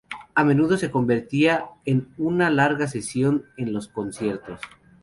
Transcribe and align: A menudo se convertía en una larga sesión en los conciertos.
A 0.33 0.43
menudo 0.43 0.77
se 0.77 0.89
convertía 0.89 1.65
en 1.85 2.07
una 2.17 2.49
larga 2.49 2.87
sesión 2.87 3.45
en 3.55 3.71
los 3.71 3.87
conciertos. 3.87 4.59